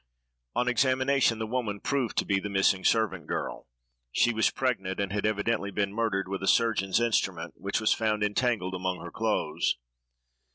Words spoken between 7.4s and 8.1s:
which was